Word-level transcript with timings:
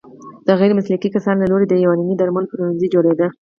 د 0.47 0.49
غیرمسلکي 0.59 1.09
کسانو 1.15 1.39
له 1.41 1.47
لوري 1.51 1.65
د 1.67 1.73
يوناني 1.85 2.15
درملو 2.17 2.45
د 2.47 2.51
پلورنځيو 2.51 2.93
جوړیدو 2.93 3.27